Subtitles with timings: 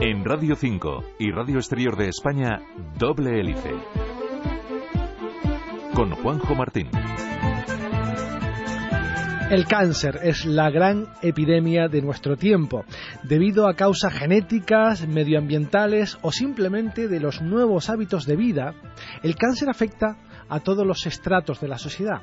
[0.00, 2.62] En Radio 5 y Radio Exterior de España,
[2.96, 3.72] Doble Hélice.
[5.92, 6.88] Con Juanjo Martín.
[9.50, 12.84] El cáncer es la gran epidemia de nuestro tiempo,
[13.24, 18.74] debido a causas genéticas, medioambientales o simplemente de los nuevos hábitos de vida.
[19.24, 20.16] El cáncer afecta
[20.48, 22.22] a todos los estratos de la sociedad.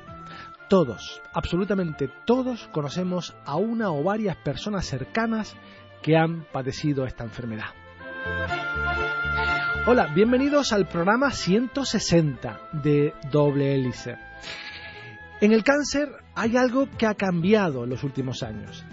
[0.69, 5.57] Todos, absolutamente todos, conocemos a una o varias personas cercanas
[6.05, 7.73] que han padecido esta enfermedad.
[9.87, 14.15] Hola, bienvenidos al programa 160 de Doble Hélice.
[15.41, 18.85] En el cáncer hay algo que ha cambiado en los últimos años.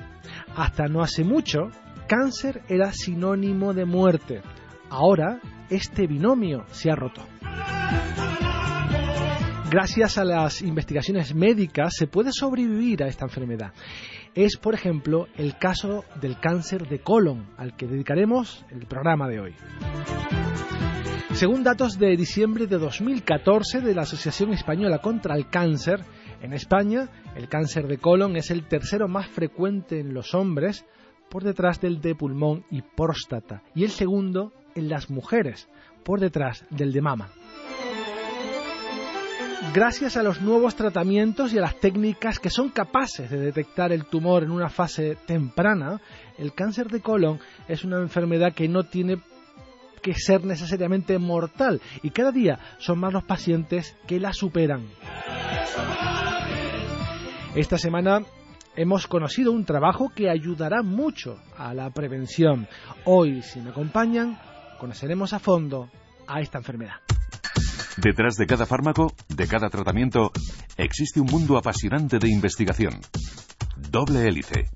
[0.56, 1.68] Hasta no hace mucho,
[2.08, 4.40] cáncer era sinónimo de muerte.
[4.88, 7.26] Ahora, este binomio se ha roto.
[9.72, 13.72] Gracias a las investigaciones médicas se puede sobrevivir a esta enfermedad.
[14.34, 19.40] Es, por ejemplo, el caso del cáncer de colon, al que dedicaremos el programa de
[19.40, 19.54] hoy.
[21.32, 26.00] Según datos de diciembre de 2014 de la Asociación Española contra el Cáncer,
[26.42, 30.84] en España el cáncer de colon es el tercero más frecuente en los hombres,
[31.30, 35.66] por detrás del de pulmón y próstata, y el segundo en las mujeres,
[36.04, 37.30] por detrás del de mama.
[39.70, 44.04] Gracias a los nuevos tratamientos y a las técnicas que son capaces de detectar el
[44.04, 45.98] tumor en una fase temprana,
[46.36, 49.18] el cáncer de colon es una enfermedad que no tiene
[50.02, 54.88] que ser necesariamente mortal y cada día son más los pacientes que la superan.
[57.54, 58.20] Esta semana
[58.76, 62.68] hemos conocido un trabajo que ayudará mucho a la prevención.
[63.06, 64.38] Hoy, si me acompañan,
[64.78, 65.88] conoceremos a fondo
[66.26, 66.96] a esta enfermedad.
[67.96, 70.32] Detrás de cada fármaco, de cada tratamiento,
[70.76, 73.00] existe un mundo apasionante de investigación.
[73.76, 74.70] Doble hélice.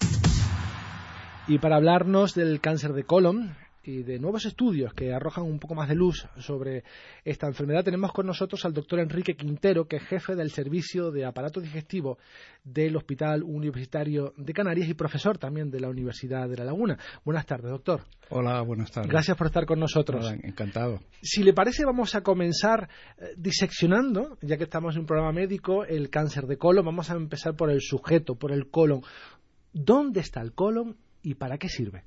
[1.49, 5.75] Y para hablarnos del cáncer de colon y de nuevos estudios que arrojan un poco
[5.75, 6.85] más de luz sobre
[7.25, 11.25] esta enfermedad, tenemos con nosotros al doctor Enrique Quintero, que es jefe del servicio de
[11.25, 12.19] aparato digestivo
[12.65, 16.99] del Hospital Universitario de Canarias y profesor también de la Universidad de La Laguna.
[17.25, 18.03] Buenas tardes, doctor.
[18.31, 19.11] Hola, buenas tardes.
[19.11, 20.25] Gracias por estar con nosotros.
[20.25, 21.01] Hola, encantado.
[21.23, 22.89] Si le parece, vamos a comenzar
[23.19, 26.85] eh, diseccionando, ya que estamos en un programa médico, el cáncer de colon.
[26.85, 29.03] Vamos a empezar por el sujeto, por el colon.
[29.73, 32.05] ¿Dónde está el colon y para qué sirve?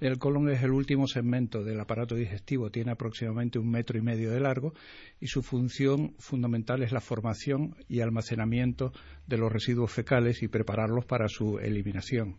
[0.00, 4.30] El colon es el último segmento del aparato digestivo, tiene aproximadamente un metro y medio
[4.30, 4.74] de largo
[5.20, 8.92] y su función fundamental es la formación y almacenamiento
[9.26, 12.36] de los residuos fecales y prepararlos para su eliminación.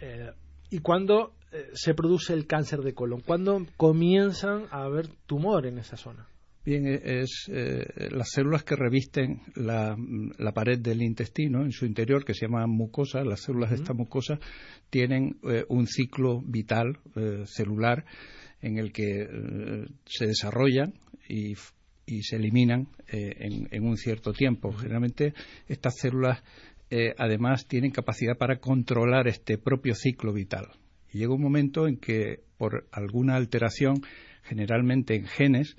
[0.00, 0.30] eh,
[0.70, 3.20] ¿Y cuándo eh, se produce el cáncer de colon?
[3.20, 6.28] ¿Cuándo comienzan a haber tumor en esa zona?
[6.68, 9.96] Bien, es eh, las células que revisten la,
[10.36, 13.94] la, pared del intestino en su interior, que se llaman mucosa, las células de esta
[13.94, 14.38] mucosa
[14.90, 18.04] tienen eh, un ciclo vital eh, celular
[18.60, 19.26] en el que
[20.04, 20.92] se desarrollan
[21.26, 21.54] y,
[22.04, 24.70] y, se eliminan en, en, un cierto tiempo.
[24.70, 25.32] Generalmente
[25.68, 26.42] estas células
[27.16, 30.66] además tienen capacidad para controlar este propio ciclo vital.
[31.14, 34.02] Y llega un momento en que por alguna alteración,
[34.42, 35.74] generalmente en genes,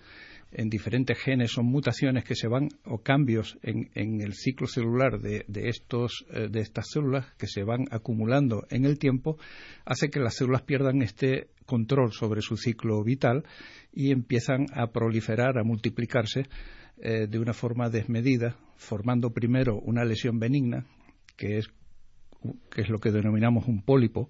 [0.51, 5.19] en diferentes genes son mutaciones que se van o cambios en, en el ciclo celular
[5.19, 9.37] de, de, estos, eh, de estas células que se van acumulando en el tiempo
[9.85, 13.43] hace que las células pierdan este control sobre su ciclo vital
[13.93, 16.47] y empiezan a proliferar, a multiplicarse
[17.01, 20.85] eh, de una forma desmedida, formando primero una lesión benigna,
[21.37, 21.69] que es,
[22.89, 24.29] lo que denominamos un pólipo.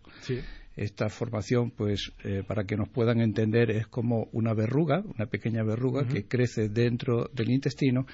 [0.80, 5.62] Esta formación, pues eh, para que nos puedan entender, es como una verruga, una pequeña
[5.62, 6.14] verruga uh -huh.
[6.14, 8.06] que crece dentro del intestino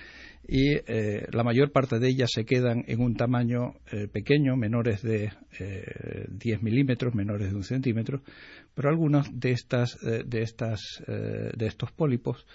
[0.47, 5.03] y eh, la mayor parte de ellas se quedan en un tamaño eh, pequeño, menores
[5.03, 5.31] de
[6.29, 8.21] 10 milímetros, menores de un centímetro,
[8.73, 12.45] pero algunos de estas, de estas, de estos pólipos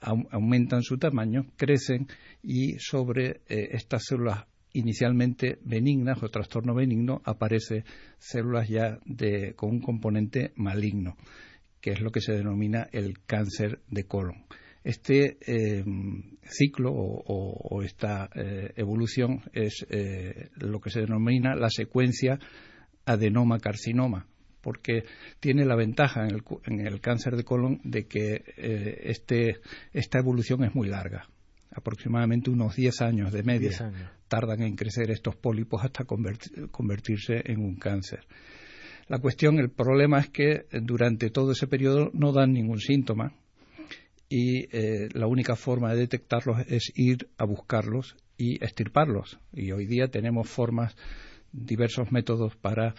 [0.00, 2.08] aumentan su tamaño, crecen
[2.42, 7.84] y sobre estas células inicialmente benignas o trastorno benigno aparece
[8.18, 11.16] células ya de, con un componente maligno,
[11.80, 14.44] que es lo que se denomina el cáncer de colon.
[14.82, 15.82] Este eh,
[16.42, 22.38] ciclo o, esta eh, evolución es eh, lo que se denomina la secuencia
[23.06, 24.26] adenoma-carcinoma,
[24.60, 25.04] porque
[25.40, 29.60] tiene la ventaja en el, cáncer de colon de que eh, este,
[29.92, 31.28] esta evolución es muy larga.
[31.70, 33.92] Aproximadamente unos 10 años de media
[34.34, 38.26] tardan en crecer estos pólipos hasta convertirse en un cáncer.
[39.06, 43.36] La cuestión, el problema es que durante todo ese periodo no dan ningún síntoma
[44.28, 49.38] y eh, la única forma de detectarlos es ir a buscarlos y extirparlos.
[49.52, 50.96] Y hoy día tenemos formas,
[51.52, 52.96] diversos métodos para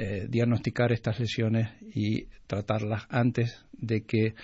[0.00, 4.34] eh, diagnosticar estas lesiones y tratarlas antes de que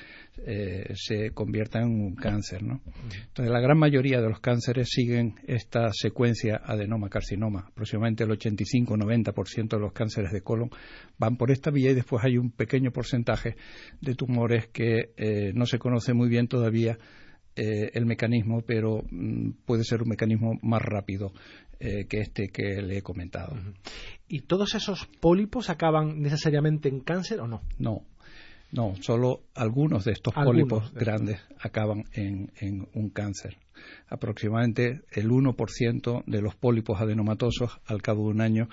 [0.44, 2.64] eh, se conviertan en un cáncer.
[2.64, 2.80] ¿no?
[3.28, 7.68] Entonces, la gran mayoría de los cánceres siguen esta secuencia adenoma-carcinoma.
[7.68, 10.70] Aproximadamente el 85-90% de los cánceres de colon
[11.18, 13.54] van por esta vía y después hay un pequeño porcentaje
[14.00, 16.98] de tumores que eh, no se conoce muy bien todavía
[17.56, 21.32] el mecanismo, pero mm, puede ser un mecanismo más rápido
[21.80, 23.56] eh, que este que le he comentado.
[24.28, 27.62] ¿Y todos esos pólipos acaban necesariamente en cáncer o no?
[27.78, 28.02] No,
[28.72, 32.50] no, solo algunos de estos pólipos grandes acaban en,
[32.94, 33.58] un cáncer.
[34.08, 38.68] Aproximadamente el 1% de los pólipos adenomatosos al cabo de un año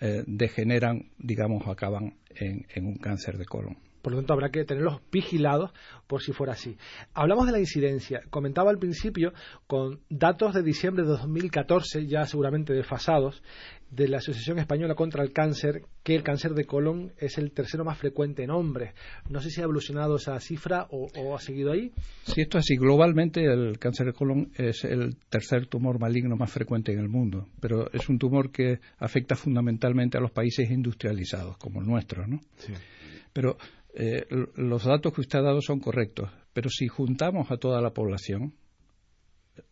[0.00, 3.76] eh, degeneran, digamos, acaban en un cáncer de colon.
[4.08, 5.70] Por lo tanto, habrá que tenerlos vigilados
[6.06, 6.78] por si fuera así.
[7.12, 8.22] Hablamos de la incidencia.
[8.30, 9.34] Comentaba al principio,
[9.66, 13.42] con datos de diciembre de 2014, ya seguramente desfasados,
[13.90, 17.84] de la Asociación Española contra el Cáncer, que el cáncer de colon es el tercero
[17.84, 18.94] más frecuente en hombres.
[19.28, 21.92] No sé si ha evolucionado esa cifra o, ha seguido ahí.
[22.22, 22.76] Sí, esto es así.
[22.76, 27.46] Globalmente, el cáncer de colon es el tercer tumor maligno más frecuente en el mundo,
[27.60, 32.40] pero es un tumor que afecta fundamentalmente a los países industrializados, como el nuestro, ¿no?
[32.56, 32.72] Sí.
[33.34, 33.58] Pero
[34.00, 37.90] eh, los datos que usted ha dado son correctos, pero si juntamos a toda la
[37.90, 38.54] población,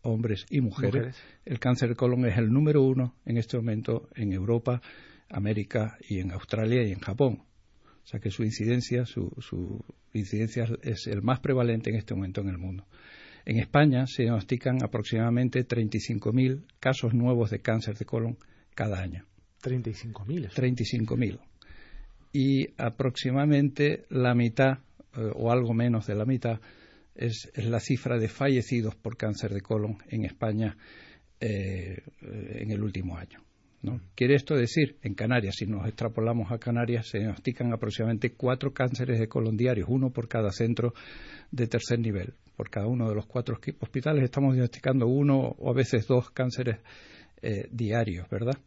[0.01, 1.15] hombres y mujeres,
[1.45, 4.81] el cáncer de colon es el número uno en este momento en Europa,
[5.29, 7.43] América y en Australia y en Japón.
[8.03, 9.81] O sea que su incidencia, su, su
[10.11, 12.85] incidencia es el más prevalente en este momento en el mundo.
[13.45, 18.37] En España se diagnostican aproximadamente 35.000 casos nuevos de cáncer de colon
[18.75, 19.25] cada año.
[19.63, 20.49] 35.000.
[20.51, 21.46] 35.000
[22.31, 24.79] y aproximadamente la mitad
[25.15, 26.59] eh, o algo menos de la mitad
[27.15, 30.77] es, la cifra de fallecidos por cáncer de colon en España
[31.39, 33.41] eh, en el último año.
[33.81, 34.01] ¿no?
[34.15, 39.19] Quiere esto decir, en Canarias, si nos extrapolamos a Canarias, se diagnostican aproximadamente cuatro cánceres
[39.19, 40.93] de colon diarios, uno por cada centro
[41.51, 42.33] de tercer nivel.
[42.55, 46.79] Por cada uno de los cuatro hospitales estamos diagnosticando uno o a veces dos cánceres
[47.41, 48.57] eh, diarios, ¿verdad?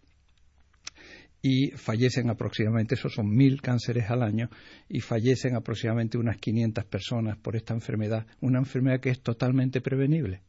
[1.42, 4.50] Y fallecen aproximadamente, esos son mil cánceres al año,
[4.88, 10.42] y fallecen aproximadamente unas 500 personas por esta enfermedad, una enfermedad que es totalmente prevenible.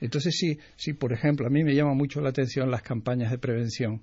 [0.00, 3.38] Entonces, sí, sí, por ejemplo, a mí me llama mucho la atención las campañas de
[3.38, 4.02] prevención,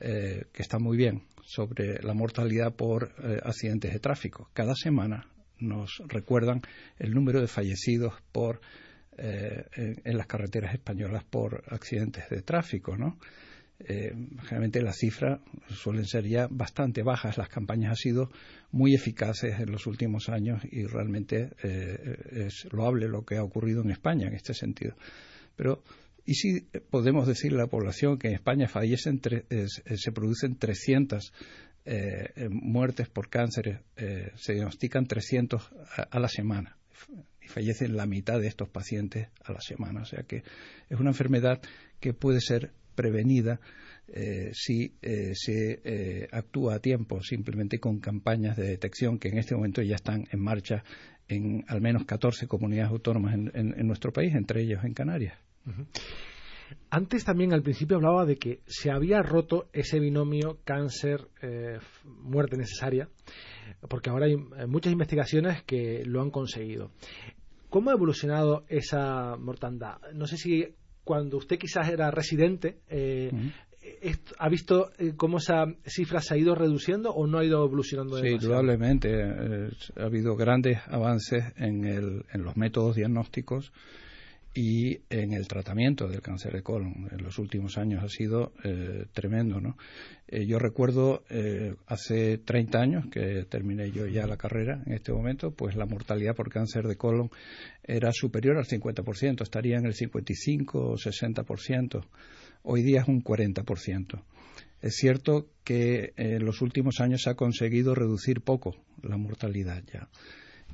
[0.00, 4.50] eh, que están muy bien, sobre la mortalidad por eh, accidentes de tráfico.
[4.52, 5.26] Cada semana
[5.58, 6.60] nos recuerdan
[6.98, 8.60] el número de fallecidos por,
[9.16, 9.64] eh,
[10.04, 13.18] en, las carreteras españolas por accidentes de tráfico, ¿no?
[13.80, 17.38] Eh, generalmente las cifras suelen ser ya bastante bajas.
[17.38, 18.30] Las campañas han sido
[18.72, 23.82] muy eficaces en los últimos años y realmente eh, es loable lo que ha ocurrido
[23.82, 24.96] en España en este sentido.
[25.56, 25.82] Pero,
[26.24, 26.60] ¿y si
[26.90, 31.32] podemos decirle a la población que en España fallecen se producen 300
[31.84, 35.70] eh, muertes por cáncer, eh, se diagnostican 300
[36.10, 36.76] a la semana?
[37.40, 40.02] y fallecen la mitad de estos pacientes a la semana.
[40.02, 40.42] O sea que
[40.88, 41.60] es una enfermedad
[42.00, 43.60] que puede ser prevenida
[44.10, 49.38] eh, si eh, se eh, actúa a tiempo, simplemente con campañas de detección que en
[49.38, 50.82] este momento ya están en marcha
[51.28, 55.38] en al menos 14 comunidades autónomas en, nuestro país, entre ellos en Canarias.
[56.88, 63.10] Antes también al principio hablaba de que se había roto ese binomio cáncer-muerte necesaria,
[63.90, 64.36] porque ahora hay
[64.66, 66.92] muchas investigaciones que lo han conseguido.
[67.68, 69.98] ¿Cómo ha evolucionado esa mortandad?
[70.14, 70.74] No sé si
[71.08, 73.30] cuando usted quizás era residente, eh,
[74.38, 78.18] ¿ha visto eh, cómo esa cifra se ha ido reduciendo o no ha ido evolucionando?
[78.18, 79.08] Sí, probablemente.
[79.10, 83.72] Eh, ha habido grandes avances en, el, en los métodos diagnósticos
[84.60, 87.08] y en el tratamiento del cáncer de colon.
[87.12, 89.60] En los últimos años ha sido eh, tremendo.
[89.60, 89.76] ¿no?
[90.26, 95.12] Eh, yo recuerdo eh, hace 30 años que terminé yo ya la carrera en este
[95.12, 97.30] momento, pues la mortalidad por cáncer de colon
[97.84, 102.04] era superior al 50%, estaría en el 55 o 60%.
[102.64, 104.24] Hoy día es un 40%.
[104.82, 110.08] Es cierto que en los últimos años se ha conseguido reducir poco la mortalidad ya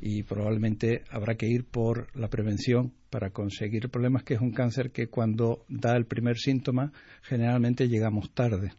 [0.00, 3.88] y probablemente habrá que ir por la prevención para conseguir.
[3.90, 8.72] Problemas que es un cáncer que cuando da el primer síntoma generalmente llegamos tarde.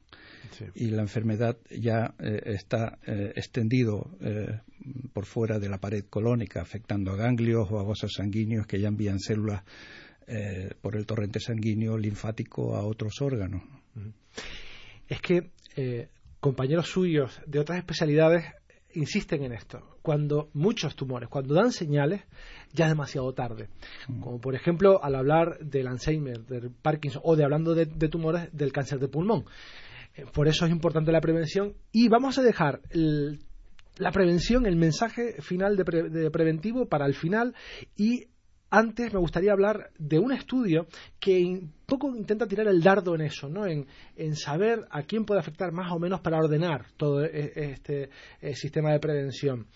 [0.76, 4.60] Y la enfermedad ya eh, está eh, extendido eh,
[5.12, 8.88] por fuera de la pared colónica, afectando a ganglios o a vasos sanguíneos que ya
[8.88, 9.64] envían células
[10.82, 13.62] por el torrente sanguíneo linfático a otros órganos.
[15.08, 15.52] Es que
[16.40, 18.44] compañeros suyos de otras especialidades
[18.96, 19.82] insisten en esto.
[20.02, 22.22] Cuando muchos tumores, cuando dan señales,
[22.74, 23.70] ya es demasiado tarde.
[24.08, 24.20] Mm.
[24.22, 28.72] Como por ejemplo al hablar del Alzheimer, del Parkinson o de hablando de, tumores del
[28.72, 29.46] cáncer de pulmón.
[30.16, 32.82] Eh, por eso es importante la prevención y vamos a dejar
[33.98, 37.54] la prevención, el mensaje final de, de, preventivo para el final
[37.96, 38.28] y
[38.76, 43.22] antes me gustaría hablar de un estudio que un poco intenta tirar el dardo en
[43.22, 43.66] eso, ¿no?
[43.66, 43.86] En,
[44.36, 48.10] saber a quién puede afectar más o menos para ordenar todo e, este
[48.42, 49.68] eh, sistema de prevención.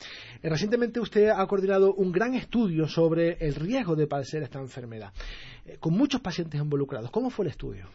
[0.43, 5.13] Eh, recientemente usted ha coordinado un gran estudio sobre el riesgo de padecer esta enfermedad,
[5.65, 7.09] eh, con muchos pacientes involucrados.
[7.09, 7.85] ¿Cómo fue el estudio?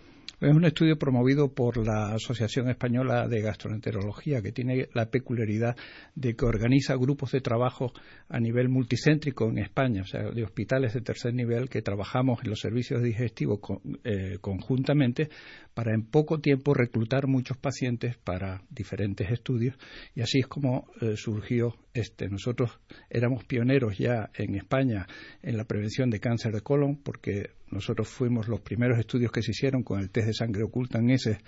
[0.44, 5.74] Es un estudio promovido por la Asociación Española de Gastroenterología, que tiene la peculiaridad
[6.14, 7.94] de que organiza grupos de trabajo
[8.28, 12.50] a nivel multicéntrico en España, o sea, de hospitales de tercer nivel que trabajamos en
[12.50, 13.58] los servicios digestivos
[14.04, 15.30] eh, conjuntamente
[15.74, 19.76] para en poco tiempo reclutar muchos pacientes para diferentes estudios.
[20.14, 22.28] Y así es como eh, surgió este.
[22.28, 22.78] Nosotros
[23.10, 25.06] éramos pioneros ya en España
[25.42, 29.50] en la prevención de cáncer de colon porque nosotros fuimos los primeros estudios que se
[29.50, 31.38] hicieron con el test de sangre oculta en ese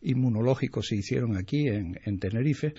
[0.00, 2.72] inmunológico se hicieron aquí en, Tenerife.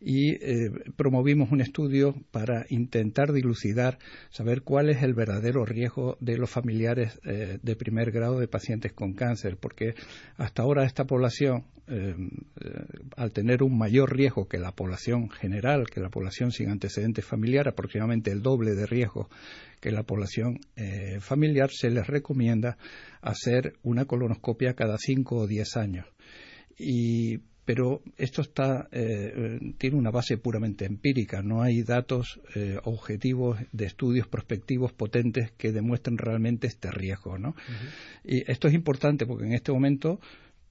[0.00, 3.98] Y eh, promovimos un estudio para intentar dilucidar,
[4.30, 8.92] saber cuál es el verdadero riesgo de los familiares eh, de primer grado de pacientes
[8.92, 9.94] con cáncer, porque
[10.44, 12.14] hasta ahora esta población, eh,
[13.16, 17.66] al tener un mayor riesgo que la población general, que la población sin antecedentes familiar,
[17.66, 19.30] aproximadamente el doble de riesgo
[19.80, 22.76] que la población eh, familiar, se les recomienda
[23.22, 26.06] hacer una colonoscopia cada 5 o 10 años.
[27.64, 33.86] Pero esto está, eh, tiene una base puramente empírica, no hay datos eh, objetivos de
[33.86, 37.38] estudios prospectivos potentes que demuestren realmente este riesgo.
[37.38, 37.54] ¿no?
[38.24, 40.20] Y esto es importante porque en este momento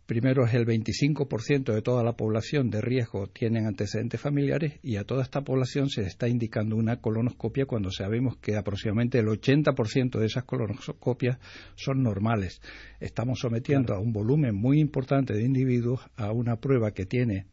[0.06, 5.06] Primero es el 25% de toda la población de riesgo tienen antecedentes familiares y a
[5.06, 10.26] toda esta población se está indicando una colonoscopia cuando sabemos que aproximadamente el 80% de
[10.26, 11.38] esas colonoscopias
[11.76, 12.62] son normales.
[13.00, 17.48] Estamos sometiendo a un volumen muy importante de individuos a una prueba que tiene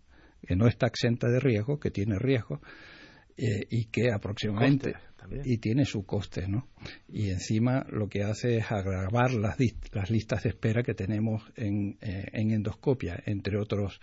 [0.47, 2.61] que no está exenta de riesgo, que tiene riesgo
[3.37, 4.95] eh, y que aproximadamente
[5.45, 6.69] y tiene su coste, ¿no?
[7.09, 9.57] Y encima lo que hace es agravar las,
[9.93, 14.01] las listas de espera que tenemos en, eh, endoscopia, entre otros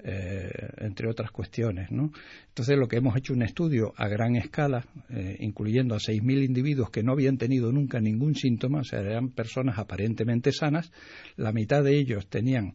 [0.00, 2.12] eh, entre otras cuestiones, ¿no?
[2.48, 6.90] Entonces lo que hemos hecho un estudio a gran escala, eh, incluyendo a 6.000 individuos
[6.90, 10.92] que no habían tenido nunca ningún síntoma, o sea, eran personas aparentemente sanas,
[11.36, 12.74] la mitad de ellos tenían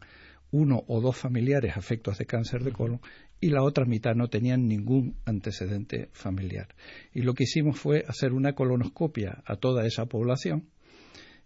[0.50, 3.00] uno o dos familiares afectos de cáncer de colon
[3.44, 6.68] y la otra mitad no tenían ningún antecedente familiar.
[7.12, 10.70] Y lo que hicimos fue hacer una colonoscopia a toda esa población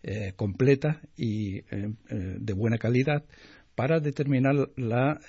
[0.05, 3.25] eh, completa y eh, eh, de buena calidad
[3.75, 5.21] para determinar la,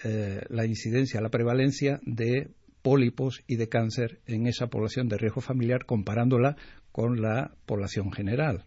[0.49, 2.49] la incidencia, la prevalencia de
[2.83, 6.55] pólipos y de cáncer en esa población de riesgo familiar comparándola
[6.91, 8.65] con la población general.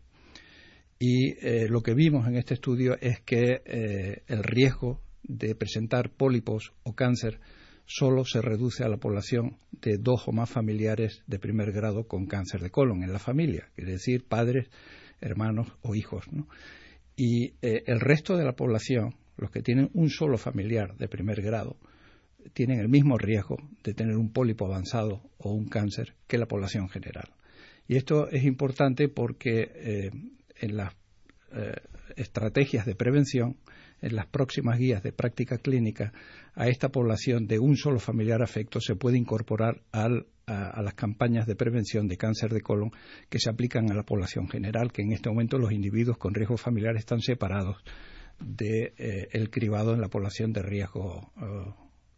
[1.01, 1.35] Y
[1.69, 7.41] lo que vimos en este estudio es que el riesgo de presentar pólipos o cáncer
[7.87, 12.27] solo se reduce a la población de dos o más familiares de primer grado con
[12.27, 14.69] cáncer de colon en la familia, es decir, padres,
[15.21, 16.25] hermanos o hijos.
[17.17, 21.43] Y eh, el resto de la población, los que tienen un solo familiar de primer
[21.43, 21.77] grado,
[22.55, 26.89] tienen el mismo riesgo de tener un pólipo avanzado o un cáncer que la población
[26.89, 27.33] general.
[27.87, 30.11] Y esto es importante porque eh,
[30.61, 30.95] en las
[31.53, 31.75] eh,
[32.17, 33.57] estrategias de prevención
[34.03, 36.13] en las próximas guías de práctica clínica
[36.55, 41.57] a esta población de un solo familiar afecto se puede incorporar a, las campañas de
[41.57, 42.91] prevención de cáncer de colon
[43.31, 46.59] que se aplican a la población general, que en este momento los individuos con riesgo
[46.59, 47.77] familiar están separados
[48.39, 51.73] del de, eh, cribado en la población de riesgo eh,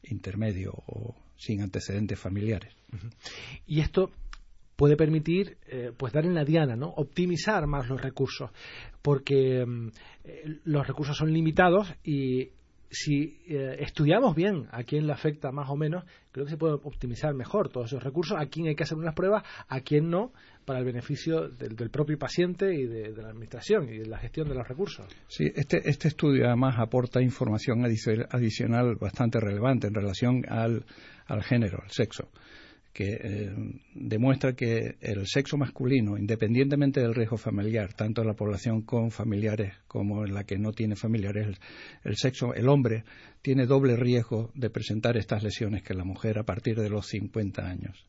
[0.04, 2.74] intermedio o sin antecedentes familiares.
[3.66, 4.10] Y esto
[4.76, 6.88] puede permitir eh, pues dar en la diana, ¿no?
[6.88, 8.50] optimizar más los recursos,
[9.02, 9.88] porque mm,
[10.24, 12.50] eh, los recursos son limitados y
[12.90, 16.74] si eh, estudiamos bien a quién le afecta más o menos, creo que se puede
[16.74, 20.32] optimizar mejor todos esos recursos, a quién hay que hacer unas pruebas, a quién no,
[20.64, 24.54] para el beneficio del, propio paciente y de, la administración y de la gestión de
[24.54, 25.06] los recursos.
[25.26, 30.84] Sí, este, este estudio además aporta información adicional bastante relevante en relación al
[31.42, 32.28] género, al sexo
[32.94, 33.52] que eh,
[33.92, 39.74] demuestra que el sexo masculino, independientemente del riesgo familiar, tanto en la población con familiares
[39.88, 41.58] como en la que no tiene familiares,
[42.04, 43.04] el, sexo, el hombre,
[43.42, 47.68] tiene doble riesgo de presentar estas lesiones que la mujer a partir de los 50
[47.68, 48.06] años.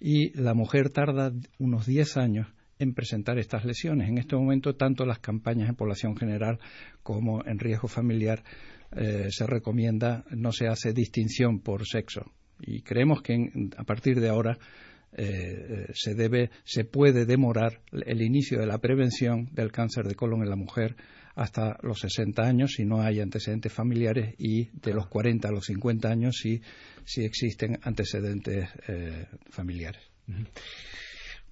[0.00, 2.46] Y la mujer tarda unos 10 años
[2.78, 4.08] en presentar estas lesiones.
[4.08, 6.58] En este momento, tanto las campañas en población general
[7.02, 8.42] como en riesgo familiar
[8.96, 14.28] eh, se recomienda, no se hace distinción por sexo y creemos que a partir de
[14.28, 14.58] ahora
[15.16, 20.42] eh, se debe, se puede demorar el inicio de la prevención del cáncer de colon
[20.42, 20.96] en la mujer
[21.36, 25.66] hasta los 60 años si no hay antecedentes familiares y de los 40 a los
[25.66, 26.62] 50 años si,
[27.04, 30.02] si existen antecedentes eh, familiares.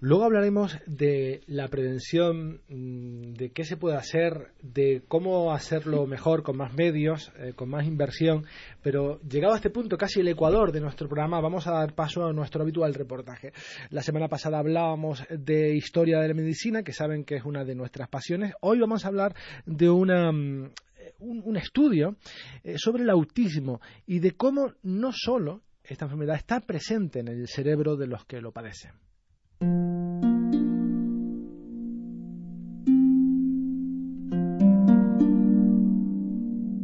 [0.05, 6.43] Luego hablaremos de la prevención, mm, de qué se puede hacer, de cómo hacerlo mejor,
[6.43, 8.45] con más medios, eh, con más inversión.
[8.83, 12.27] Pero llegado a este punto, casi el ecuador de nuestro programa, vamos a dar paso
[12.27, 13.53] a nuestro habitual reportaje.
[13.91, 17.77] La semana pasada hablábamos de historia de la medicina, que saben que es una de
[17.77, 18.55] nuestras pasiones.
[18.61, 20.73] Hoy vamos a hablar de una mm,
[21.21, 22.17] un, estudio
[22.65, 27.47] eh, sobre el autismo y de cómo no solo esta enfermedad está presente en el
[27.47, 29.12] cerebro de los que lo padecen.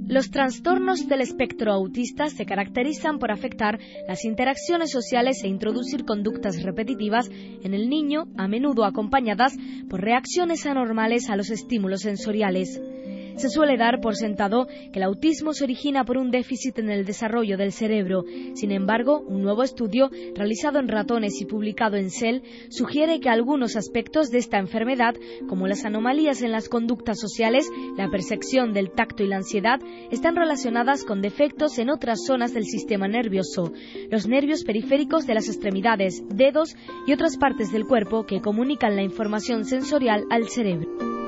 [0.08, 6.62] Los trastornos del espectro autista se caracterizan por afectar las interacciones sociales e introducir conductas
[6.62, 9.54] repetitivas en el niño, a menudo acompañadas
[9.90, 12.80] por reacciones anormales a los estímulos sensoriales.
[13.38, 17.04] Se suele dar por sentado que el autismo se origina por un déficit en el
[17.04, 18.24] desarrollo del cerebro.
[18.54, 23.76] Sin embargo, un nuevo estudio realizado en ratones y publicado en Cell sugiere que algunos
[23.76, 25.14] aspectos de esta enfermedad,
[25.48, 29.78] como las anomalías en las conductas sociales, la percepción del tacto y la ansiedad,
[30.10, 33.72] están relacionadas con defectos en otras zonas del sistema nervioso,
[34.10, 36.74] los nervios periféricos de las extremidades, dedos
[37.06, 41.27] y otras partes del cuerpo que comunican la información sensorial al cerebro.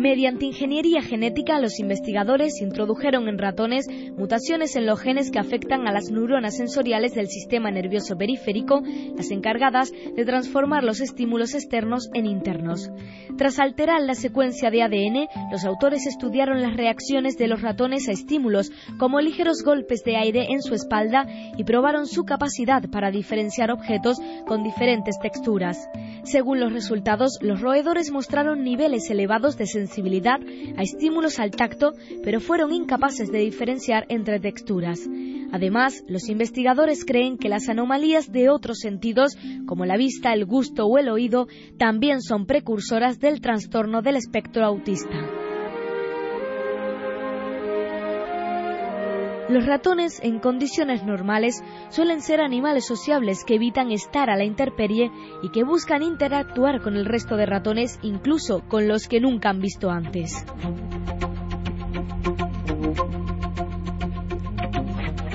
[0.00, 5.92] Mediante ingeniería genética, los investigadores introdujeron en ratones mutaciones en los genes que afectan a
[5.92, 8.80] las neuronas sensoriales del sistema nervioso periférico,
[9.14, 12.90] las encargadas de transformar los estímulos externos en internos.
[13.36, 18.12] Tras alterar la secuencia de ADN, los autores estudiaron las reacciones de los ratones a
[18.12, 21.26] estímulos, como ligeros golpes de aire en su espalda,
[21.58, 25.90] y probaron su capacidad para diferenciar objetos con diferentes texturas.
[26.22, 30.40] Según los resultados, los roedores mostraron niveles elevados de sensibilidad sensibilidad
[30.76, 35.08] a estímulos al tacto, pero fueron incapaces de diferenciar entre texturas.
[35.52, 40.86] Además, los investigadores creen que las anomalías de otros sentidos, como la vista, el gusto
[40.86, 45.39] o el oído, también son precursoras del trastorno del espectro autista.
[49.50, 55.10] Los ratones en condiciones normales suelen ser animales sociables que evitan estar a la intemperie
[55.42, 59.60] y que buscan interactuar con el resto de ratones, incluso con los que nunca han
[59.60, 60.46] visto antes.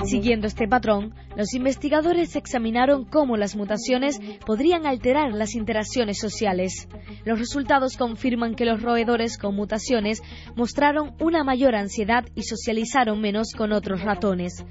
[0.06, 6.88] Siguiendo este patrón, los investigadores examinaron cómo las mutaciones podrían alterar las interacciones sociales.
[7.24, 10.22] Los resultados confirman que los roedores con mutaciones
[10.54, 14.64] mostraron una mayor ansiedad y socializaron menos con otros ratones.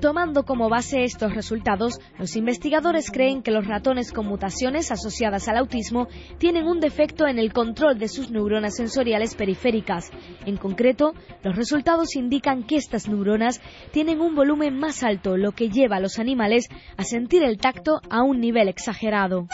[0.00, 5.56] Tomando como base estos resultados, los investigadores creen que los ratones con mutaciones asociadas al
[5.56, 10.10] autismo tienen un defecto en el control de sus neuronas sensoriales periféricas.
[10.46, 13.60] En concreto, los resultados indican que estas neuronas
[13.92, 18.00] tienen un volumen más alto, lo que lleva a los animales a sentir el tacto
[18.10, 19.46] a un nivel exagerado.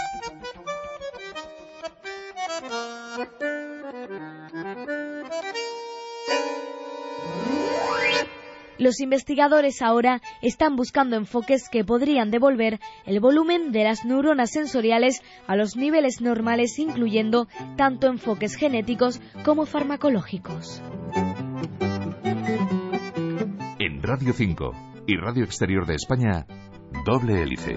[8.80, 15.20] Los investigadores ahora están buscando enfoques que podrían devolver el volumen de las neuronas sensoriales
[15.46, 20.80] a los niveles normales, incluyendo tanto enfoques genéticos como farmacológicos.
[23.78, 24.72] En Radio 5
[25.06, 26.46] y Radio Exterior de España,
[27.04, 27.76] doble hélice.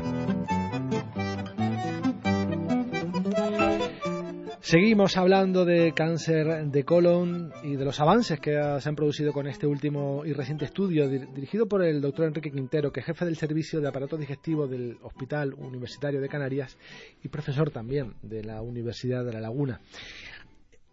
[4.65, 9.45] Seguimos hablando de cáncer de colon y de los avances que se han producido con
[9.45, 13.36] este último y reciente estudio dirigido por el doctor Enrique Quintero, que es jefe del
[13.36, 16.78] servicio de aparato digestivo del Hospital Universitario de Canarias
[17.21, 19.82] y profesor también de la Universidad de La Laguna.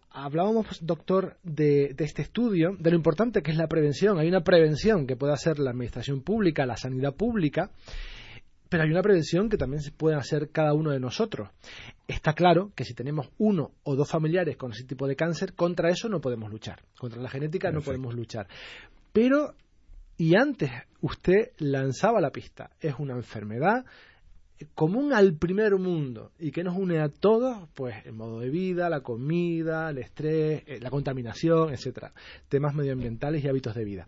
[0.09, 4.19] Hablábamos, doctor, de, de este estudio, de lo importante que es la prevención.
[4.19, 7.71] Hay una prevención que puede hacer la administración pública, la sanidad pública,
[8.71, 11.49] pero hay una prevención que también se puede hacer cada uno de nosotros.
[12.07, 15.89] Está claro que si tenemos uno o dos familiares con ese tipo de cáncer, contra
[15.89, 16.81] eso no podemos luchar.
[16.97, 18.47] Contra la genética no podemos luchar.
[19.11, 19.55] Pero
[20.15, 22.69] y antes usted lanzaba la pista.
[22.79, 23.83] Es una enfermedad
[24.73, 28.87] común al primer mundo y que nos une a todos, pues el modo de vida,
[28.87, 32.13] la comida, el estrés, eh, la contaminación, etcétera,
[32.47, 34.07] temas medioambientales y hábitos de vida.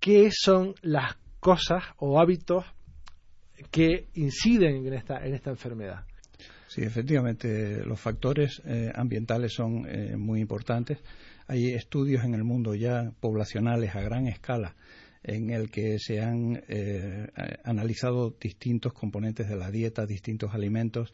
[0.00, 2.64] ¿Qué son las cosas o hábitos
[3.70, 6.04] que inciden en esta, en esta enfermedad?
[6.70, 10.98] Sí, efectivamente, los factores eh, ambientales son eh, muy importantes.
[11.48, 14.76] Hay estudios en el mundo ya poblacionales a gran escala
[15.24, 17.26] en el que se han eh,
[17.64, 21.12] analizado distintos componentes de la dieta, distintos alimentos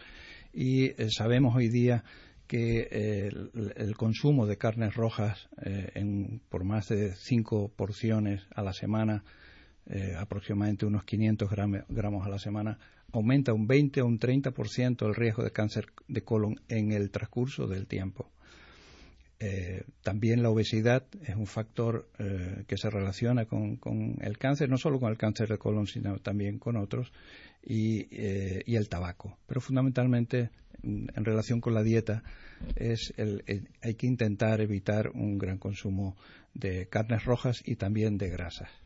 [0.53, 2.05] y sabemos hoy día
[2.47, 5.49] que el, consumo de carnes rojas
[6.49, 9.25] por más de cinco porciones a la semana,
[10.19, 11.51] aproximadamente unos 500
[11.89, 12.79] gramos a la semana,
[13.13, 17.67] aumenta un 20 o un 30% el riesgo de cáncer de colon en el transcurso
[17.67, 18.31] del tiempo.
[19.39, 23.79] Eh, también la obesidad es un factor eh, que se relaciona con,
[24.21, 27.13] el cáncer, no solo con el cáncer de colon, sino también con otros,
[27.63, 29.39] y, eh, el tabaco.
[29.47, 30.51] Pero fundamentalmente,
[30.83, 32.23] en relación con la dieta,
[32.77, 33.13] es
[33.83, 36.17] hay que intentar evitar un gran consumo
[36.55, 38.86] de carnes rojas y también de grasas.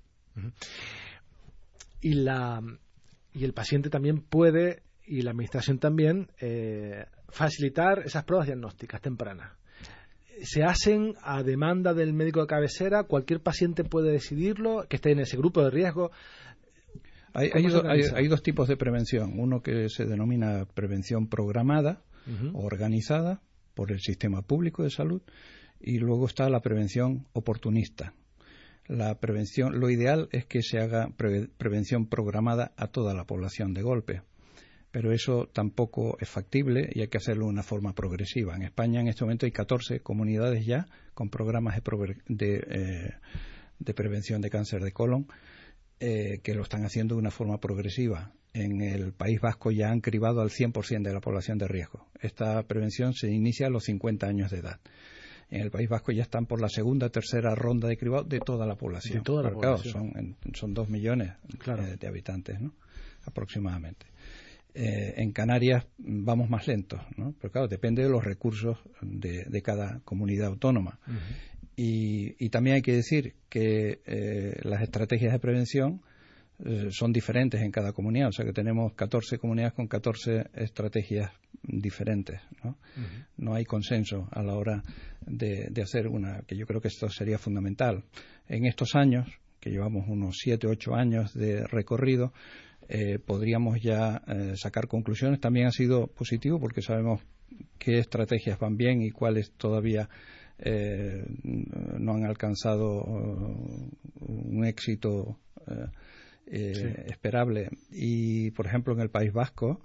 [2.01, 2.63] Y la,
[3.33, 9.53] y el paciente también puede, y la administración también, eh, facilitar esas pruebas diagnósticas tempranas.
[10.43, 15.21] Se hacen a demanda del médico de cabecera, cualquier paciente puede decidirlo, que esté en
[15.21, 16.11] ese grupo de riesgo.
[17.35, 19.39] Hay, hay, dos tipos de prevención.
[19.39, 22.03] Uno que se denomina prevención programada
[22.55, 23.43] o organizada
[23.75, 25.23] por el sistema público de salud
[25.81, 28.15] y luego está la prevención oportunista,
[28.91, 33.83] la prevención, lo ideal es que se haga prevención programada a toda la población de
[33.83, 34.23] golpe.
[34.91, 38.57] Pero eso tampoco es factible y hay que hacerlo de una forma progresiva.
[38.57, 41.81] En España en este momento hay 14 comunidades ya con programas
[42.27, 43.13] de, eh,
[43.79, 45.29] de, prevención de cáncer de colon
[46.01, 48.33] eh, que lo están haciendo de una forma progresiva.
[48.53, 52.09] En el País Vasco ya han cribado al 100% de la población de riesgo.
[52.21, 54.81] Esta prevención se inicia a los 50 años de edad
[55.51, 58.67] en el País Vasco ya están por la segunda tercera ronda de cribado de toda
[58.67, 59.19] la población.
[59.19, 60.37] De toda la población.
[60.55, 61.33] son, dos millones
[61.67, 62.75] eh, de habitantes, ¿no?
[63.25, 64.07] aproximadamente.
[64.73, 67.35] Eh, en Canarias vamos más lentos, ¿no?
[67.41, 71.01] pero claro, depende de los recursos de, cada comunidad autónoma.
[71.77, 76.03] y, también hay que decir que eh, las estrategias de prevención
[76.91, 81.31] son diferentes en cada comunidad, o sea que tenemos 14 comunidades con 14 estrategias
[81.63, 82.41] diferentes.
[82.63, 82.77] ¿no?
[83.37, 84.83] no hay consenso a la hora
[85.27, 88.05] de, hacer una, que yo creo que esto sería fundamental.
[88.49, 89.27] En estos años,
[89.61, 92.33] que llevamos unos siete, ocho años de recorrido,
[92.89, 95.41] eh, podríamos ya eh, sacar conclusiones.
[95.41, 97.23] También ha sido positivo porque sabemos
[97.79, 100.09] qué estrategias van bien y cuáles todavía
[100.59, 105.39] eh, no han alcanzado un éxito
[106.51, 107.71] esperable.
[107.91, 109.81] Y, por ejemplo, en el País Vasco,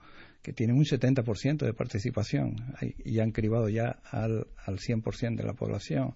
[0.46, 2.56] que tienen un 70% de participación
[3.04, 6.14] y han cribado ya al, al 100% de la población.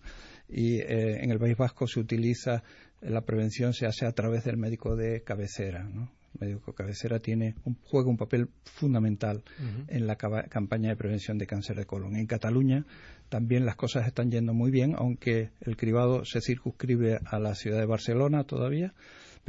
[0.48, 2.62] Y eh, en el País Vasco se utiliza,
[3.02, 5.84] la prevención se hace a través del médico de cabecera.
[5.84, 6.12] ¿no?
[6.40, 9.44] El médico de cabecera tiene un, juega un papel fundamental
[9.88, 12.16] en la campaña de prevención de cáncer de colon.
[12.16, 12.86] En Cataluña
[13.30, 17.80] también las cosas están yendo muy bien, aunque el cribado se circunscribe a la ciudad
[17.80, 18.94] de Barcelona todavía,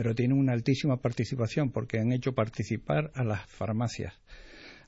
[0.00, 4.18] pero tiene una altísima participación porque han hecho participar a las farmacias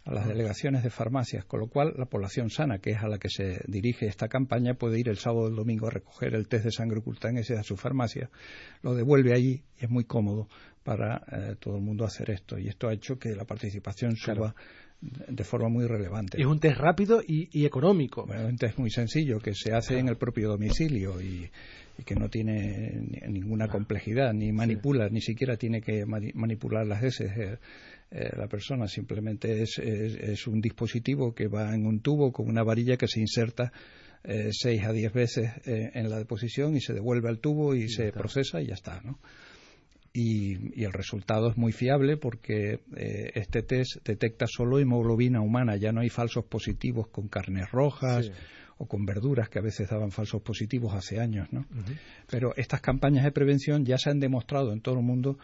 [0.06, 3.18] a las delegaciones de farmacias, con lo cual la población sana, que es a la
[3.18, 6.48] que se dirige esta campaña, puede ir el sábado o el domingo a recoger el
[6.48, 7.02] test de sangre
[7.36, 8.30] ese a su farmacia,
[8.80, 10.48] lo devuelve allí y es muy cómodo
[10.82, 12.58] para eh, todo el mundo hacer esto.
[12.58, 14.54] Y esto ha hecho que la participación suba
[15.02, 16.40] de forma muy relevante.
[16.40, 18.24] Es un test rápido y, económico.
[18.24, 21.50] Bueno, un test muy sencillo que se hace en el propio domicilio y,
[22.04, 27.30] que no tiene ninguna complejidad, ni manipula, ni siquiera tiene que manipular las heces.
[27.36, 27.58] Eh,
[28.14, 28.86] eh, la persona.
[28.88, 33.72] Simplemente es, un dispositivo que va en un tubo con una varilla que se inserta
[34.22, 37.88] eh, seis a diez veces eh, en la deposición y se devuelve al tubo y,
[37.88, 39.18] se procesa y ya está, ¿no?
[40.12, 42.80] Y, el resultado es muy fiable porque
[43.34, 48.30] este test detecta solo hemoglobina humana, ya no hay falsos positivos con carnes rojas
[48.82, 51.66] o con verduras que a veces daban falsos positivos hace años, ¿no?
[52.28, 55.38] Pero estas campañas de prevención ya se han demostrado en todo el mundo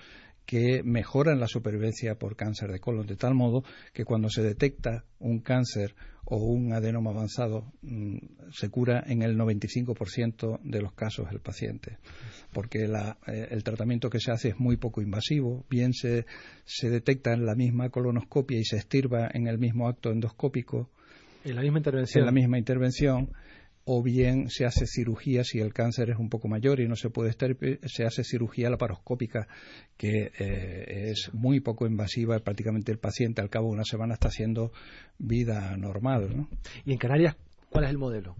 [0.44, 5.04] que mejoran la supervivencia por cáncer de colon, de tal modo que cuando se detecta
[5.20, 8.16] un cáncer o un adenoma avanzado, mm,
[8.50, 11.98] se cura en el 95% de los casos el paciente,
[12.52, 16.26] porque eh, el tratamiento que se hace es muy poco invasivo, bien se,
[16.64, 20.90] se detecta en la misma colonoscopia y se estirba en el mismo acto endoscópico.
[21.50, 22.22] En la misma intervención.
[22.22, 23.30] En la misma intervención
[23.90, 27.08] o bien se hace cirugía si el cáncer es un poco mayor y no se
[27.08, 27.56] puede estar,
[27.86, 29.48] se hace cirugía laparoscópica
[29.96, 34.28] que eh, es muy poco invasiva, prácticamente el paciente al cabo de una semana está
[34.28, 34.72] haciendo
[35.18, 36.36] vida normal.
[36.36, 36.48] ¿no?
[36.84, 37.36] ¿Y en Canarias
[37.70, 38.36] cuál es el modelo?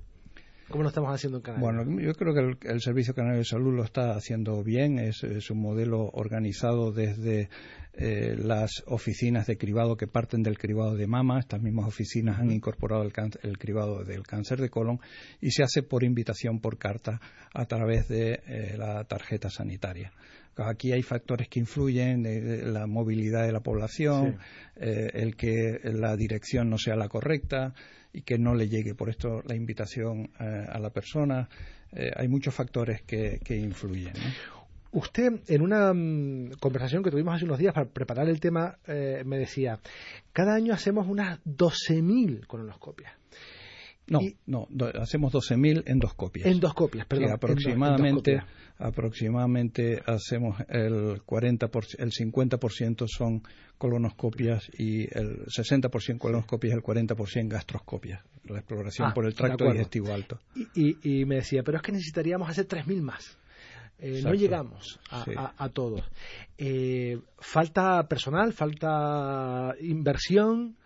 [0.70, 1.62] ¿Cómo lo estamos haciendo en Canarias?
[1.62, 4.98] Bueno, yo creo que el, Servicio Canario de Salud lo está haciendo bien.
[4.98, 7.48] Es, un modelo organizado desde
[7.94, 11.40] eh, las oficinas de cribado que parten del cribado de mama.
[11.40, 15.00] Estas mismas oficinas han incorporado el, el cribado del cáncer de colon
[15.40, 17.18] y se hace por invitación por carta
[17.54, 20.12] a través de eh, la tarjeta sanitaria.
[20.56, 22.24] Aquí hay factores que influyen,
[22.72, 24.38] la movilidad de la población,
[24.74, 27.74] eh, el que la dirección no sea la correcta
[28.12, 28.94] y que no le llegue.
[28.94, 31.48] Por esto la invitación eh, a la persona.
[31.92, 34.14] Eh, hay muchos factores que, influyen.
[34.90, 39.38] Usted, en una mm, conversación que tuvimos hace unos días para preparar el tema, me
[39.38, 39.78] decía,
[40.32, 43.12] cada año hacemos unas 12.000 colonoscopias.
[44.08, 46.46] No, no, hacemos 12.000 endoscopias.
[46.46, 47.32] Endoscopias, perdón.
[47.32, 48.42] aproximadamente,
[48.78, 53.42] aproximadamente hacemos el 40 el 50% son
[53.76, 59.70] colonoscopias y el 60% colonoscopias y el 40% gastroscopias, la exploración ah, por el tracto
[59.70, 60.40] digestivo alto.
[60.74, 63.38] Y, me decía, pero es que necesitaríamos hacer 3.000 más.
[64.00, 66.04] Eh, no llegamos a, a, todos.
[66.56, 70.76] Eh, falta personal, falta inversión.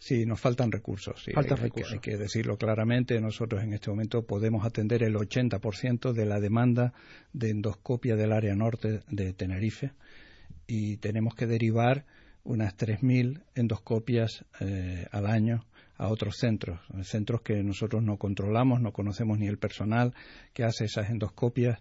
[0.00, 1.22] Sí, nos faltan recursos.
[1.22, 1.92] Sí, faltan hay, recursos.
[1.92, 3.20] hay, que decirlo claramente.
[3.20, 6.94] Nosotros en este momento podemos atender el 80% de la demanda
[7.34, 9.92] de endoscopia del área norte de Tenerife
[10.66, 12.06] y tenemos que derivar
[12.44, 15.66] unas 3.000 endoscopias eh, al año
[15.98, 20.14] a otros centros, centros que nosotros no controlamos, no conocemos ni el personal
[20.54, 21.78] que hace esas endoscopias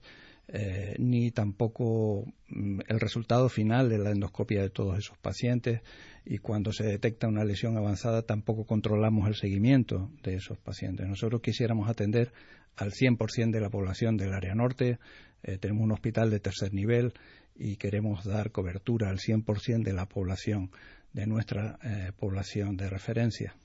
[0.52, 5.82] eh, ni tampoco mm, el resultado final de la endoscopia de todos esos pacientes
[6.26, 11.08] y cuando se detecta una lesión avanzada tampoco controlamos el seguimiento de esos pacientes.
[11.08, 12.34] Nosotros quisiéramos atender
[12.78, 14.98] al 100% de la población del área norte,
[15.44, 17.14] eh, tenemos un hospital de tercer nivel
[17.56, 20.72] y queremos dar cobertura al 100% de la población,
[21.14, 23.56] de nuestra eh, población de referencia.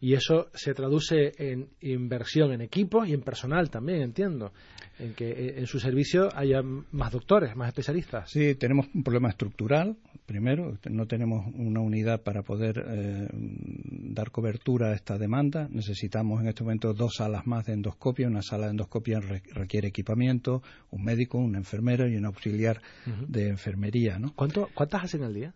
[0.00, 4.52] Y eso se traduce en inversión en equipos y en personal también, entiendo,
[4.98, 8.30] en que eh, en su servicio haya más doctores, más especialistas.
[8.30, 14.88] Sí, tenemos un problema estructural, primero, no tenemos una unidad para poder eh, dar cobertura
[14.88, 15.68] a esta demanda.
[15.70, 18.26] Necesitamos en este momento dos salas más de endoscopia.
[18.26, 22.80] Una sala de endoscopia requiere equipamiento, un médico, una enfermera y un auxiliar
[23.28, 24.18] de enfermería.
[24.18, 24.34] ¿no?
[24.34, 25.54] ¿Cuántas hacen al día?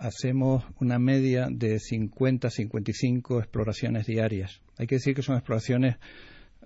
[0.00, 4.62] Hacemos una media de 50-55 exploraciones diarias.
[4.78, 5.96] Hay que decir que son exploraciones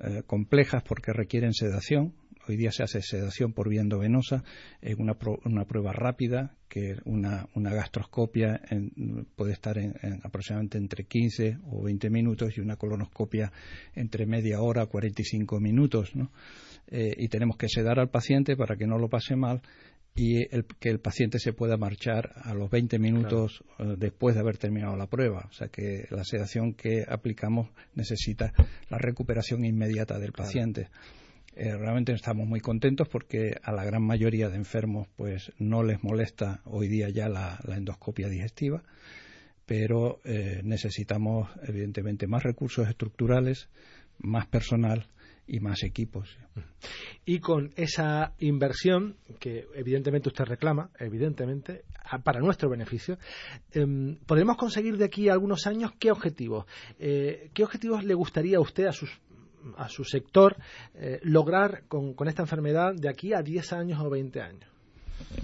[0.01, 2.15] eh, complejas porque requieren sedación.
[2.47, 4.45] Hoy día se hace sedación por vía endovenosa,
[4.83, 8.61] es una, una prueba rápida que una, una gastroscopia
[9.35, 13.51] puede estar en, aproximadamente entre 15 o 20 minutos y una colonoscopia
[13.95, 16.15] entre media hora, 45 minutos.
[16.15, 16.31] ¿no?
[16.89, 19.63] Eh, y tenemos que sedar al paciente para que no lo pase mal
[20.15, 20.47] y
[20.79, 24.97] que el paciente se pueda marchar a los 20 minutos eh, después de haber terminado
[24.97, 25.47] la prueba.
[25.51, 28.53] O sea que la sedación que aplicamos necesita
[28.89, 30.89] la recuperación inmediata del paciente.
[31.57, 36.03] Eh, realmente estamos muy contentos porque a la gran mayoría de enfermos pues no les
[36.03, 38.85] molesta hoy día ya la, endoscopia digestiva,
[39.67, 43.69] pero eh, necesitamos evidentemente más recursos estructurales,
[44.19, 45.09] más personal
[45.47, 46.37] y más equipos.
[47.25, 51.85] Y con esa inversión, que evidentemente usted reclama, evidentemente,
[52.23, 53.19] para nuestro beneficio,
[53.73, 56.67] em, ¿podremos conseguir de aquí a algunos años qué objetivos?
[56.99, 59.11] Eh, ¿Qué objetivos le gustaría a usted, a, sus,
[59.77, 60.57] a su sector,
[60.95, 64.74] eh, lograr con, con, esta enfermedad de aquí a 10 años o 20 años?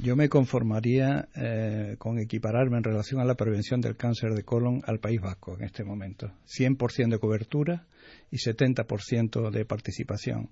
[0.03, 4.83] Yo me conformaría eh, con equipararme en relación a la prevención del cáncer de colon
[4.87, 6.33] al País Vasco en este momento.
[6.47, 7.87] 100% de cobertura
[8.31, 10.49] y 70% de participación.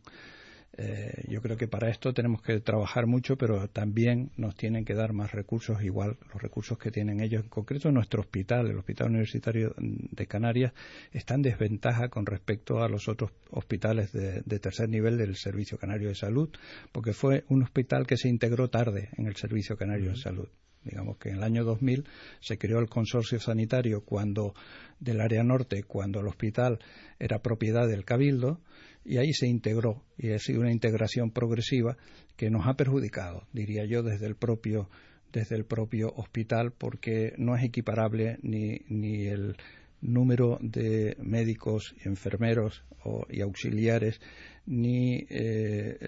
[0.77, 4.95] Eh, yo creo que para esto tenemos que trabajar mucho, pero también nos tienen que
[4.95, 7.43] dar más recursos, igual los recursos que tienen ellos.
[7.43, 10.73] En concreto, nuestro hospital, el Hospital Universitario de Canarias,
[11.11, 16.09] está en desventaja con respecto a los otros hospitales de, tercer nivel del Servicio Canario
[16.09, 16.51] de Salud,
[16.93, 20.49] porque fue un hospital que se integró tarde en el Servicio Canario de Salud.
[20.85, 22.05] Digamos que en el año 2000
[22.41, 24.55] se creó el consorcio sanitario cuando
[25.01, 26.79] del área norte, cuando el hospital
[27.19, 28.61] era propiedad del Cabildo,
[29.09, 31.97] y ahí se integró y ha sido una integración progresiva
[32.37, 34.89] que nos ha perjudicado, diría yo, desde el propio
[35.33, 39.57] desde el propio hospital porque no es equiparable ni, ni el
[40.01, 42.83] número de médicos, enfermeros
[43.31, 44.21] y auxiliares
[44.67, 45.99] ni eh, eh,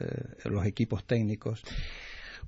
[0.00, 1.62] eh, los equipos técnicos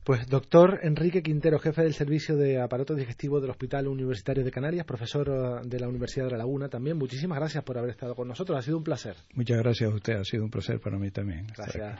[0.02, 4.84] Pues doctor Enrique Quintero, jefe del Servicio de Aparato Digestivo del Hospital Universitario de Canarias,
[4.84, 8.28] profesor eh, de la Universidad de La Laguna también, muchísimas gracias por haber estado con
[8.28, 9.16] nosotros, ha sido un placer.
[9.34, 11.46] Muchas gracias a usted, ha sido un placer para mí también.
[11.56, 11.98] Gracias.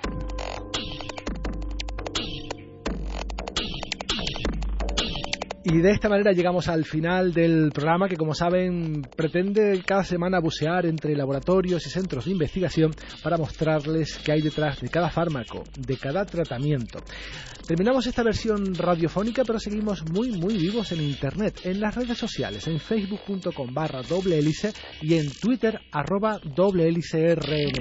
[5.67, 10.39] Y de esta manera llegamos al final del programa que, como saben, pretende cada semana
[10.39, 15.65] bucear entre laboratorios y centros de investigación para mostrarles qué hay detrás de cada fármaco,
[15.79, 16.99] de cada tratamiento.
[17.67, 22.67] Terminamos esta versión radiofónica, pero seguimos muy, muy vivos en Internet, en las redes sociales,
[22.69, 27.73] en facebook.com barra doble hélice y en twitter arroba doble hélice rn.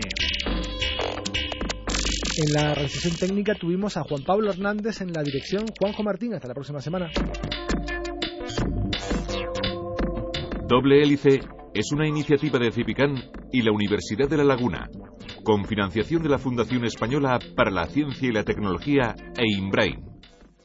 [2.35, 6.33] En la realización técnica tuvimos a Juan Pablo Hernández en la dirección Juanjo Martín.
[6.33, 7.11] Hasta la próxima semana.
[10.73, 11.39] Doble Hélice
[11.75, 13.13] es una iniciativa de Cipicán
[13.51, 14.89] y la Universidad de La Laguna,
[15.43, 20.12] con financiación de la Fundación Española para la Ciencia y la Tecnología e INBRAIN.